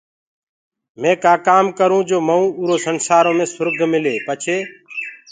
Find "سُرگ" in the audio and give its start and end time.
3.55-3.77